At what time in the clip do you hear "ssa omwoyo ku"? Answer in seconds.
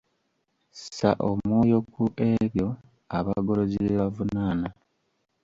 0.73-2.03